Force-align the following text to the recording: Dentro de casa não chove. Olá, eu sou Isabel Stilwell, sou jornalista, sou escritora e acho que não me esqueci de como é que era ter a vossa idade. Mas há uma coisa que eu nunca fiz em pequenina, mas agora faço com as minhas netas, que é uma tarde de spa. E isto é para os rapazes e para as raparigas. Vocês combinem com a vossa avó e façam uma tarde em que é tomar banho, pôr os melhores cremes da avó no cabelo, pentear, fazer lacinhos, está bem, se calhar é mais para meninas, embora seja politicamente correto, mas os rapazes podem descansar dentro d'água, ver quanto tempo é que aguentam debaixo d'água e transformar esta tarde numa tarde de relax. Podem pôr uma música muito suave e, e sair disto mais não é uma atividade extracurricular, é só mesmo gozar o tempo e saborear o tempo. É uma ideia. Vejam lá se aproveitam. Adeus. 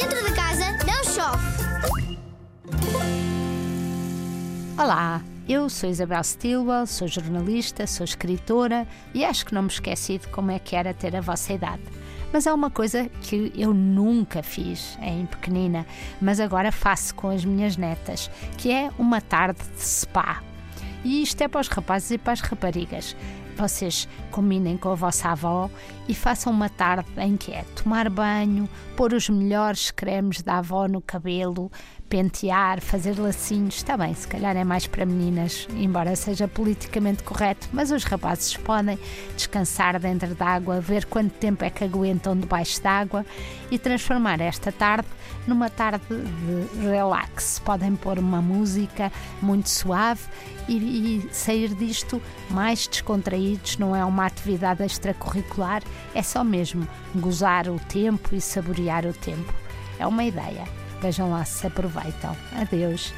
Dentro 0.00 0.24
de 0.24 0.32
casa 0.32 0.64
não 0.86 1.02
chove. 1.02 1.44
Olá, 4.80 5.20
eu 5.48 5.68
sou 5.68 5.90
Isabel 5.90 6.22
Stilwell, 6.22 6.86
sou 6.86 7.08
jornalista, 7.08 7.84
sou 7.84 8.04
escritora 8.04 8.86
e 9.12 9.24
acho 9.24 9.44
que 9.44 9.52
não 9.52 9.62
me 9.62 9.68
esqueci 9.68 10.18
de 10.18 10.28
como 10.28 10.52
é 10.52 10.60
que 10.60 10.76
era 10.76 10.94
ter 10.94 11.16
a 11.16 11.20
vossa 11.20 11.52
idade. 11.52 11.82
Mas 12.32 12.46
há 12.46 12.54
uma 12.54 12.70
coisa 12.70 13.10
que 13.22 13.52
eu 13.56 13.74
nunca 13.74 14.40
fiz 14.40 14.96
em 15.02 15.26
pequenina, 15.26 15.84
mas 16.20 16.38
agora 16.38 16.70
faço 16.70 17.12
com 17.16 17.30
as 17.30 17.44
minhas 17.44 17.76
netas, 17.76 18.30
que 18.56 18.70
é 18.70 18.92
uma 19.00 19.20
tarde 19.20 19.58
de 19.76 19.82
spa. 19.82 20.44
E 21.04 21.24
isto 21.24 21.42
é 21.42 21.48
para 21.48 21.60
os 21.60 21.66
rapazes 21.66 22.12
e 22.12 22.18
para 22.18 22.34
as 22.34 22.40
raparigas. 22.40 23.16
Vocês 23.58 24.06
combinem 24.30 24.76
com 24.76 24.90
a 24.90 24.94
vossa 24.94 25.30
avó 25.30 25.68
e 26.06 26.14
façam 26.14 26.52
uma 26.52 26.68
tarde 26.68 27.08
em 27.18 27.36
que 27.36 27.50
é 27.50 27.64
tomar 27.74 28.08
banho, 28.08 28.68
pôr 28.96 29.12
os 29.12 29.28
melhores 29.28 29.90
cremes 29.90 30.42
da 30.42 30.58
avó 30.58 30.86
no 30.86 31.00
cabelo, 31.00 31.68
pentear, 32.08 32.80
fazer 32.80 33.18
lacinhos, 33.18 33.76
está 33.76 33.96
bem, 33.96 34.14
se 34.14 34.26
calhar 34.26 34.56
é 34.56 34.64
mais 34.64 34.86
para 34.86 35.04
meninas, 35.04 35.66
embora 35.76 36.14
seja 36.16 36.46
politicamente 36.46 37.22
correto, 37.22 37.68
mas 37.72 37.90
os 37.90 38.04
rapazes 38.04 38.56
podem 38.56 38.98
descansar 39.36 39.98
dentro 40.00 40.34
d'água, 40.34 40.80
ver 40.80 41.04
quanto 41.06 41.32
tempo 41.32 41.64
é 41.64 41.70
que 41.70 41.84
aguentam 41.84 42.38
debaixo 42.38 42.80
d'água 42.80 43.26
e 43.70 43.78
transformar 43.78 44.40
esta 44.40 44.72
tarde 44.72 45.08
numa 45.46 45.68
tarde 45.68 46.04
de 46.08 46.86
relax. 46.86 47.58
Podem 47.58 47.96
pôr 47.96 48.18
uma 48.18 48.40
música 48.40 49.12
muito 49.42 49.68
suave 49.68 50.22
e, 50.68 50.76
e 50.76 51.28
sair 51.32 51.74
disto 51.74 52.22
mais 52.50 52.86
não 53.78 53.94
é 53.94 54.04
uma 54.04 54.26
atividade 54.26 54.82
extracurricular, 54.82 55.82
é 56.14 56.22
só 56.22 56.42
mesmo 56.42 56.86
gozar 57.14 57.68
o 57.68 57.78
tempo 57.78 58.34
e 58.34 58.40
saborear 58.40 59.06
o 59.06 59.12
tempo. 59.12 59.54
É 59.98 60.06
uma 60.06 60.24
ideia. 60.24 60.64
Vejam 61.00 61.30
lá 61.30 61.44
se 61.44 61.66
aproveitam. 61.66 62.36
Adeus. 62.60 63.12